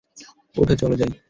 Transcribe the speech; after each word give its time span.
উঠ, 0.55 0.69
চল 0.81 0.91
যাই। 0.95 1.11